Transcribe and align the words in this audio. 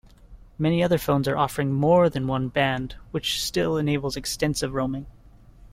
Many 0.57 0.81
other 0.81 0.97
phones 0.97 1.27
are 1.27 1.37
offering 1.37 1.71
more 1.73 2.09
than 2.09 2.25
one 2.25 2.47
band 2.49 2.95
which 3.11 3.39
still 3.39 3.77
enables 3.77 4.17
extensive 4.17 4.73
roaming. 4.73 5.05